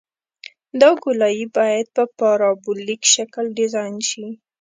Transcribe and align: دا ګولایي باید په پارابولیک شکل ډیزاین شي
دا 0.81 0.89
ګولایي 1.03 1.45
باید 1.57 1.85
په 1.95 2.03
پارابولیک 2.19 3.01
شکل 3.13 3.45
ډیزاین 3.57 3.95
شي 4.09 4.25